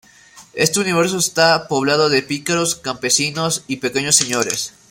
Este 0.55 0.79
universo 0.79 1.19
está 1.19 1.67
poblado 1.67 2.09
de 2.09 2.23
pícaros, 2.23 2.73
campesinos 2.73 3.63
y 3.67 3.75
pequeños 3.75 4.15
señores. 4.15 4.73